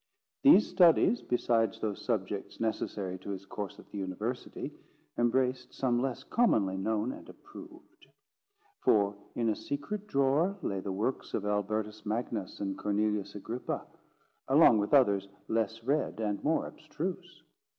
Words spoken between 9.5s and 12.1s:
secret drawer lay the works of Albertus